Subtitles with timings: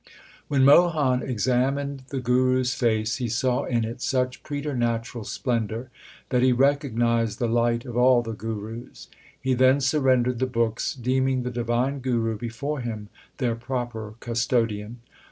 [0.47, 5.91] When Mohan examined the Guru s face, he saw in it such preternatural splendour,
[6.29, 9.09] that he recognized the light of all the Gurus.
[9.39, 15.01] He then surrendered the books, deeming the divine Guru before him their proper custodian.